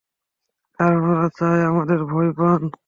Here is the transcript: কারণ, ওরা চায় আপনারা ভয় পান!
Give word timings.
কারণ, 0.79 1.01
ওরা 1.11 1.27
চায় 1.37 1.61
আপনারা 1.69 2.05
ভয় 2.11 2.31
পান! 2.37 2.61